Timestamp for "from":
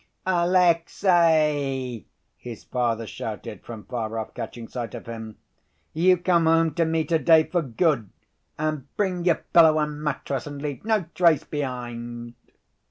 3.63-3.83